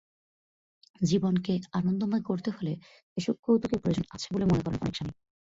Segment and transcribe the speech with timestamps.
[1.01, 2.73] জীবনকে আনন্দময় করতে হলে
[3.17, 5.13] এসব কৌতুকের প্রয়োজন আছে বলে মনে করেন অনেক স্বামী।